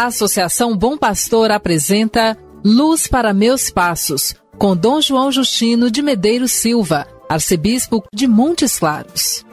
A 0.00 0.06
Associação 0.06 0.74
Bom 0.74 0.96
Pastor 0.96 1.50
apresenta 1.50 2.34
Luz 2.64 3.06
para 3.06 3.34
Meus 3.34 3.68
Passos, 3.68 4.34
com 4.56 4.74
Dom 4.74 4.98
João 4.98 5.30
Justino 5.30 5.90
de 5.90 6.00
Medeiros 6.00 6.52
Silva, 6.52 7.06
arcebispo 7.28 8.02
de 8.10 8.26
Montes 8.26 8.78
Claros. 8.78 9.44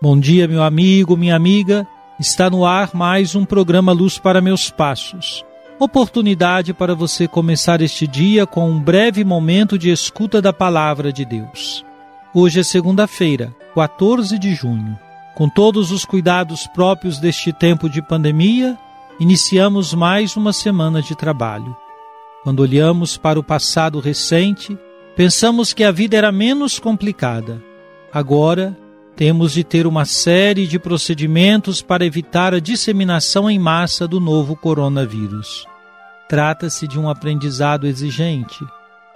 Bom 0.00 0.18
dia, 0.18 0.48
meu 0.48 0.62
amigo, 0.62 1.18
minha 1.18 1.36
amiga. 1.36 1.86
Está 2.18 2.48
no 2.48 2.64
ar 2.64 2.94
mais 2.94 3.34
um 3.34 3.44
programa 3.44 3.92
Luz 3.92 4.16
para 4.16 4.40
Meus 4.40 4.70
Passos. 4.70 5.44
Oportunidade 5.80 6.74
para 6.74 6.92
você 6.92 7.28
começar 7.28 7.80
este 7.80 8.04
dia 8.04 8.44
com 8.44 8.68
um 8.68 8.80
breve 8.80 9.22
momento 9.24 9.78
de 9.78 9.90
escuta 9.90 10.42
da 10.42 10.52
palavra 10.52 11.12
de 11.12 11.24
Deus. 11.24 11.84
Hoje 12.34 12.58
é 12.58 12.62
segunda-feira, 12.64 13.54
14 13.76 14.36
de 14.40 14.56
junho. 14.56 14.98
Com 15.36 15.48
todos 15.48 15.92
os 15.92 16.04
cuidados 16.04 16.66
próprios 16.66 17.20
deste 17.20 17.52
tempo 17.52 17.88
de 17.88 18.02
pandemia, 18.02 18.76
iniciamos 19.20 19.94
mais 19.94 20.36
uma 20.36 20.52
semana 20.52 21.00
de 21.00 21.14
trabalho. 21.14 21.76
Quando 22.42 22.58
olhamos 22.58 23.16
para 23.16 23.38
o 23.38 23.44
passado 23.44 24.00
recente, 24.00 24.76
pensamos 25.14 25.72
que 25.72 25.84
a 25.84 25.92
vida 25.92 26.16
era 26.16 26.32
menos 26.32 26.80
complicada. 26.80 27.62
Agora, 28.12 28.76
temos 29.18 29.52
de 29.52 29.64
ter 29.64 29.84
uma 29.84 30.04
série 30.04 30.64
de 30.64 30.78
procedimentos 30.78 31.82
para 31.82 32.06
evitar 32.06 32.54
a 32.54 32.60
disseminação 32.60 33.50
em 33.50 33.58
massa 33.58 34.06
do 34.06 34.20
novo 34.20 34.54
coronavírus. 34.54 35.66
Trata-se 36.28 36.86
de 36.86 36.98
um 36.98 37.08
aprendizado 37.08 37.86
exigente, 37.86 38.64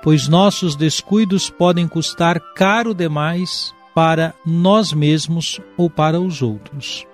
pois 0.03 0.29
nossos 0.29 0.75
descuidos 0.75 1.51
podem 1.51 1.87
custar 1.87 2.41
caro 2.55 2.95
demais 2.95 3.75
para 3.95 4.35
nós 4.45 4.93
mesmos 4.93 5.61
ou 5.77 5.91
para 5.91 6.21
os 6.21 6.41
outros. 6.41 7.07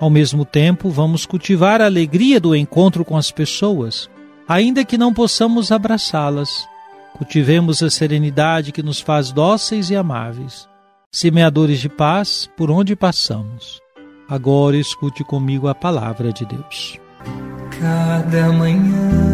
Ao 0.00 0.10
mesmo 0.10 0.44
tempo, 0.44 0.90
vamos 0.90 1.24
cultivar 1.24 1.80
a 1.80 1.86
alegria 1.86 2.40
do 2.40 2.54
encontro 2.54 3.04
com 3.04 3.16
as 3.16 3.30
pessoas, 3.30 4.10
ainda 4.48 4.84
que 4.84 4.98
não 4.98 5.14
possamos 5.14 5.70
abraçá-las. 5.70 6.66
Cultivemos 7.16 7.82
a 7.82 7.88
serenidade 7.88 8.72
que 8.72 8.82
nos 8.82 9.00
faz 9.00 9.30
dóceis 9.30 9.88
e 9.88 9.96
amáveis 9.96 10.68
semeadores 11.14 11.78
de 11.78 11.88
paz 11.88 12.50
por 12.56 12.72
onde 12.72 12.96
passamos. 12.96 13.80
Agora 14.28 14.76
escute 14.76 15.22
comigo 15.22 15.68
a 15.68 15.74
palavra 15.74 16.32
de 16.32 16.44
Deus. 16.44 16.98
Cada 17.80 18.52
manhã 18.52 19.33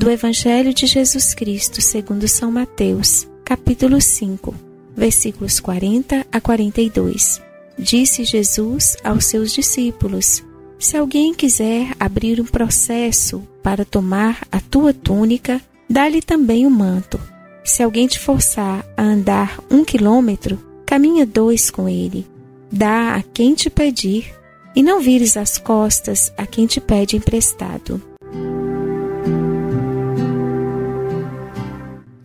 Do 0.00 0.10
Evangelho 0.10 0.72
de 0.72 0.86
Jesus 0.86 1.34
Cristo, 1.34 1.82
segundo 1.82 2.26
São 2.26 2.50
Mateus, 2.50 3.28
capítulo 3.44 4.00
5, 4.00 4.54
versículos 4.96 5.60
40 5.60 6.26
a 6.32 6.40
42. 6.40 7.42
Disse 7.78 8.24
Jesus 8.24 8.96
aos 9.04 9.26
seus 9.26 9.52
discípulos: 9.52 10.42
Se 10.78 10.96
alguém 10.96 11.34
quiser 11.34 11.94
abrir 12.00 12.40
um 12.40 12.46
processo 12.46 13.46
para 13.62 13.84
tomar 13.84 14.38
a 14.50 14.58
tua 14.58 14.94
túnica, 14.94 15.60
dá-lhe 15.86 16.22
também 16.22 16.64
o 16.64 16.70
um 16.70 16.72
manto. 16.72 17.20
Se 17.62 17.82
alguém 17.82 18.06
te 18.06 18.18
forçar 18.18 18.82
a 18.96 19.02
andar 19.02 19.62
um 19.70 19.84
quilômetro, 19.84 20.58
caminha 20.86 21.26
dois 21.26 21.70
com 21.70 21.86
ele. 21.86 22.26
Dá 22.72 23.16
a 23.16 23.22
quem 23.22 23.52
te 23.52 23.68
pedir, 23.68 24.34
e 24.74 24.82
não 24.82 25.02
vires 25.02 25.36
as 25.36 25.58
costas 25.58 26.32
a 26.38 26.46
quem 26.46 26.66
te 26.66 26.80
pede 26.80 27.18
emprestado. 27.18 28.02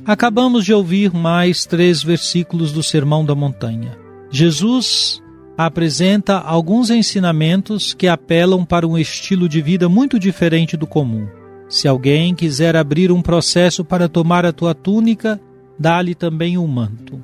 Acabamos 0.05 0.63
de 0.63 0.71
ouvir 0.71 1.11
mais 1.11 1.66
três 1.66 2.03
versículos 2.03 2.71
do 2.71 2.83
Sermão 2.83 3.25
da 3.25 3.33
Montanha. 3.33 3.97
Jesus 4.29 5.19
apresenta 5.57 6.38
alguns 6.38 6.91
ensinamentos 6.91 7.95
que 7.95 8.07
apelam 8.07 8.63
para 8.63 8.88
um 8.88 8.99
estilo 8.99 9.49
de 9.49 9.61
vida 9.63 9.89
muito 9.89 10.19
diferente 10.19 10.77
do 10.77 10.85
comum. 10.85 11.27
Se 11.67 11.88
alguém 11.88 12.35
quiser 12.35 12.75
abrir 12.75 13.11
um 13.11 13.19
processo 13.19 13.83
para 13.83 14.07
tomar 14.07 14.45
a 14.45 14.53
tua 14.53 14.75
túnica, 14.75 15.41
dá-lhe 15.79 16.13
também 16.13 16.55
um 16.55 16.67
manto. 16.67 17.19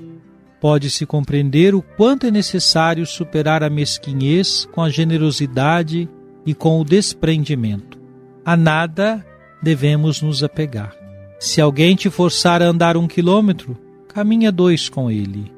Pode-se 0.59 1.05
compreender 1.05 1.75
o 1.75 1.83
quanto 1.83 2.25
é 2.25 2.31
necessário 2.31 3.05
superar 3.05 3.61
a 3.63 3.69
mesquinhez 3.69 4.67
com 4.71 4.81
a 4.81 4.89
generosidade 4.89 6.09
e 6.45 6.55
com 6.55 6.81
o 6.81 6.85
desprendimento. 6.85 7.99
A 8.43 8.57
nada 8.57 9.23
devemos 9.61 10.21
nos 10.21 10.43
apegar. 10.43 11.00
Se 11.41 11.59
alguém 11.59 11.93
te 11.93 12.09
forçar 12.09 12.61
a 12.61 12.67
andar 12.67 12.95
um 12.95 13.05
quilômetro, 13.05 13.77
caminha 14.07 14.49
dois 14.49 14.87
com 14.87 15.11
ele. 15.11 15.51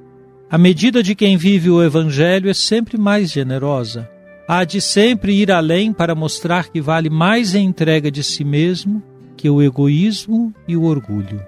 A 0.50 0.58
medida 0.58 1.04
de 1.04 1.14
quem 1.14 1.38
vive 1.38 1.70
o 1.70 1.84
Evangelho 1.84 2.50
é 2.50 2.54
sempre 2.56 2.98
mais 2.98 3.32
generosa 3.32 4.10
há 4.48 4.64
de 4.64 4.82
sempre 4.82 5.34
ir 5.34 5.52
além 5.52 5.94
para 5.94 6.16
mostrar 6.16 6.70
que 6.70 6.82
vale 6.82 7.10
mais 7.10 7.56
a 7.56 7.60
entrega 7.60 8.12
de 8.12 8.24
si 8.24 8.44
mesmo 8.44 9.02
que 9.38 9.50
o 9.50 9.62
egoísmo 9.62 10.54
e 10.68 10.76
o 10.76 10.84
orgulho. 10.84 11.42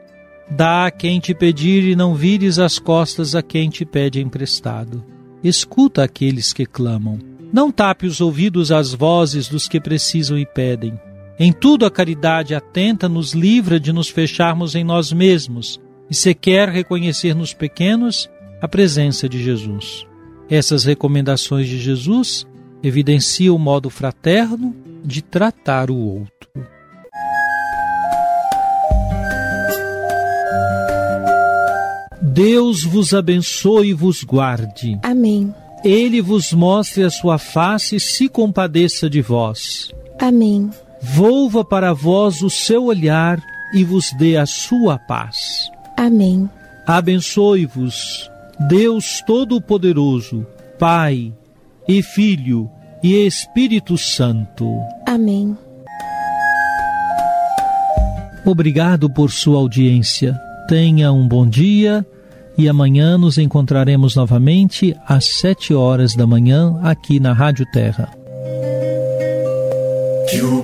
Dá 0.49 0.85
a 0.85 0.91
quem 0.91 1.19
te 1.19 1.33
pedir 1.33 1.83
e 1.83 1.95
não 1.95 2.13
vires 2.13 2.59
as 2.59 2.77
costas 2.77 3.35
a 3.35 3.41
quem 3.41 3.69
te 3.69 3.85
pede 3.85 4.21
emprestado. 4.21 5.03
Escuta 5.43 6.03
aqueles 6.03 6.53
que 6.53 6.65
clamam. 6.65 7.19
Não 7.53 7.71
tape 7.71 8.05
os 8.05 8.21
ouvidos 8.21 8.71
às 8.71 8.93
vozes 8.93 9.47
dos 9.47 9.67
que 9.67 9.79
precisam 9.79 10.37
e 10.37 10.45
pedem. 10.45 10.99
Em 11.37 11.51
tudo 11.51 11.85
a 11.85 11.91
caridade 11.91 12.55
atenta 12.55 13.09
nos 13.09 13.33
livra 13.33 13.77
de 13.77 13.91
nos 13.91 14.07
fecharmos 14.07 14.73
em 14.73 14.85
nós 14.85 15.11
mesmos 15.11 15.81
e 16.09 16.15
se 16.15 16.33
quer 16.33 16.69
reconhecer 16.69 17.35
nos 17.35 17.53
pequenos 17.53 18.29
a 18.61 18.67
presença 18.67 19.27
de 19.27 19.43
Jesus. 19.43 20.05
Essas 20.49 20.85
recomendações 20.85 21.67
de 21.67 21.77
Jesus 21.77 22.47
evidencia 22.81 23.53
o 23.53 23.59
modo 23.59 23.89
fraterno 23.89 24.73
de 25.03 25.21
tratar 25.21 25.91
o 25.91 25.97
outro. 25.97 26.49
Deus 32.21 32.83
vos 32.83 33.13
abençoe 33.13 33.89
e 33.89 33.93
vos 33.93 34.23
guarde. 34.23 34.99
Amém. 35.03 35.53
Ele 35.83 36.21
vos 36.21 36.53
mostre 36.53 37.03
a 37.03 37.09
sua 37.09 37.37
face 37.37 37.97
e 37.97 37.99
se 37.99 38.29
compadeça 38.29 39.09
de 39.09 39.21
vós. 39.21 39.91
Amém. 40.19 40.69
Volva 41.13 41.63
para 41.63 41.93
vós 41.93 42.41
o 42.41 42.49
seu 42.49 42.85
olhar 42.85 43.39
e 43.73 43.83
vos 43.83 44.11
dê 44.17 44.37
a 44.37 44.45
sua 44.45 44.97
paz. 44.97 45.69
Amém. 45.95 46.49
Abençoe-vos, 46.87 48.29
Deus 48.67 49.21
Todo-Poderoso, 49.25 50.45
Pai 50.79 51.31
e 51.87 52.01
Filho 52.01 52.69
e 53.03 53.25
Espírito 53.25 53.97
Santo. 53.97 54.67
Amém. 55.05 55.55
Obrigado 58.43 59.07
por 59.07 59.31
sua 59.31 59.59
audiência. 59.59 60.39
Tenha 60.67 61.11
um 61.11 61.27
bom 61.27 61.47
dia 61.47 62.05
e 62.57 62.67
amanhã 62.67 63.15
nos 63.17 63.37
encontraremos 63.37 64.15
novamente 64.15 64.95
às 65.07 65.25
sete 65.25 65.73
horas 65.73 66.15
da 66.15 66.25
manhã 66.25 66.79
aqui 66.81 67.19
na 67.19 67.31
Rádio 67.31 67.65
Terra. 67.71 68.09
Que 70.29 70.41
o 70.41 70.63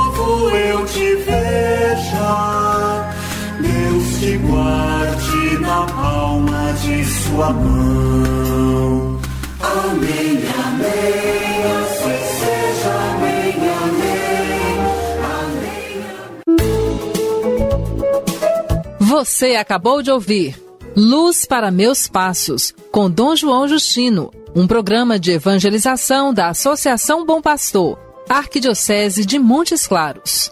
Deus 4.01 4.19
te 4.19 4.37
guarde 4.37 5.59
na 5.59 5.85
palma 5.85 6.73
de 6.81 7.05
sua 7.05 7.53
mão. 7.53 9.21
Amém, 9.61 10.41
amém, 10.65 11.63
assim 11.77 12.19
seja, 12.39 12.91
amém, 13.11 13.53
amém, 13.83 14.79
amém. 15.45 16.57
Você 18.99 19.55
acabou 19.55 20.01
de 20.01 20.09
ouvir 20.09 20.59
Luz 20.95 21.45
para 21.45 21.69
Meus 21.69 22.07
Passos, 22.07 22.73
com 22.91 23.09
Dom 23.09 23.35
João 23.35 23.67
Justino, 23.67 24.31
um 24.55 24.65
programa 24.65 25.19
de 25.19 25.31
evangelização 25.31 26.33
da 26.33 26.49
Associação 26.49 27.23
Bom 27.25 27.39
Pastor, 27.41 27.99
Arquidiocese 28.27 29.23
de 29.25 29.37
Montes 29.37 29.85
Claros. 29.85 30.51